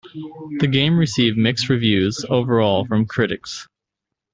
[0.57, 3.67] The game received mixed reviews overall from critics.